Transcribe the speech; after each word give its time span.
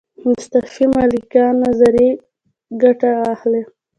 مصطفی 0.27 0.85
ملکیان 0.95 1.55
نظریې 1.65 2.09
ګټه 2.81 3.09
واخلم. 3.21 3.65